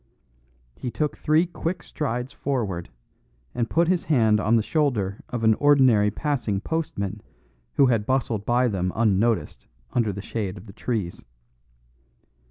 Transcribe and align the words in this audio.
He 0.75 0.89
took 0.89 1.15
three 1.15 1.45
quick 1.45 1.83
strides 1.83 2.31
forward, 2.31 2.89
and 3.53 3.69
put 3.69 3.87
his 3.87 4.05
hand 4.05 4.39
on 4.39 4.55
the 4.55 4.63
shoulder 4.63 5.19
of 5.29 5.43
an 5.43 5.53
ordinary 5.53 6.09
passing 6.09 6.59
postman 6.59 7.21
who 7.75 7.85
had 7.85 8.07
bustled 8.07 8.43
by 8.43 8.67
them 8.67 8.91
unnoticed 8.95 9.67
under 9.93 10.11
the 10.11 10.19
shade 10.23 10.57
of 10.57 10.65
the 10.65 10.73
trees. 10.73 11.23